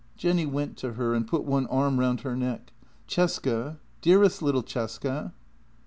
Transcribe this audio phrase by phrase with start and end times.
[0.17, 2.73] Jenny went to her and put one arm round her neck."
[3.07, 5.31] Cesca, dearest little Cesca